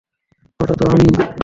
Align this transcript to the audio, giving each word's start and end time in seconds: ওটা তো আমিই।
ওটা 0.59 0.73
তো 0.79 0.83
আমিই। 0.89 1.11